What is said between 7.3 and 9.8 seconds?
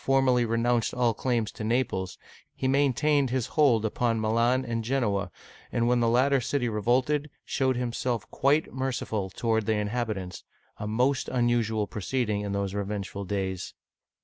showed himself quite merciful toward the